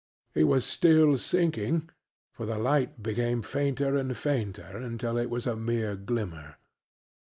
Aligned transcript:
He 0.33 0.43
was 0.43 0.65
still 0.65 1.15
sinking, 1.19 1.91
for 2.33 2.47
the 2.47 2.57
light 2.57 3.03
became 3.03 3.43
fainter 3.43 3.95
and 3.95 4.17
fainter 4.17 4.75
until 4.75 5.15
it 5.15 5.29
was 5.29 5.45
a 5.45 5.55
mere 5.55 5.95
glimmer. 5.95 6.55